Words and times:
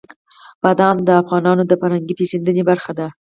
بادام 0.63 0.97
د 1.07 1.09
افغانانو 1.21 1.63
د 1.67 1.73
فرهنګي 1.81 2.13
پیژندنې 2.19 2.63
برخه 2.69 2.91
ده. 2.99 3.07